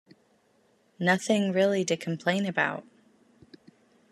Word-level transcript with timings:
Nothing 0.97 1.51
really 1.51 1.85
to 1.85 1.95
complain 1.95 2.47
about. 2.47 2.85